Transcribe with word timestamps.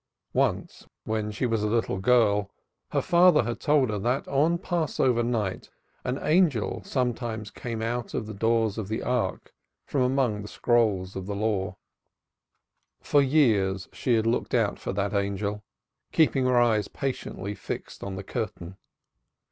Once 0.33 0.87
when 1.03 1.29
she 1.29 1.45
was 1.45 1.61
a 1.61 1.67
little 1.69 1.99
girl 1.99 2.49
her 2.89 3.03
father 3.03 3.53
told 3.53 3.91
her 3.91 3.99
that 3.99 4.27
on 4.27 4.57
Passover 4.57 5.21
night 5.21 5.69
an 6.03 6.17
angel 6.23 6.81
sometimes 6.83 7.51
came 7.51 7.83
out 7.83 8.15
of 8.15 8.25
the 8.25 8.33
doors 8.33 8.79
of 8.79 8.87
the 8.87 9.03
Ark 9.03 9.53
from 9.85 10.01
among 10.01 10.41
the 10.41 10.47
scrolls 10.47 11.15
of 11.15 11.27
the 11.27 11.35
Law. 11.35 11.75
For 12.99 13.21
years 13.21 13.87
she 13.93 14.19
looked 14.23 14.55
out 14.55 14.79
for 14.79 14.91
that 14.91 15.13
angel, 15.13 15.63
keeping 16.11 16.45
her 16.45 16.59
eyes 16.59 16.87
patiently 16.87 17.53
fixed 17.53 18.03
on 18.03 18.15
the 18.15 18.23
curtain. 18.23 18.77